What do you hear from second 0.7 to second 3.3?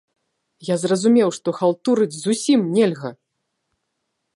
Я зразумеў, што халтурыць зусім нельга!